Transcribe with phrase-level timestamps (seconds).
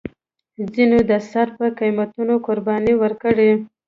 [0.73, 3.51] ځینو یې د سر په قیمتونو قربانۍ ورکړې.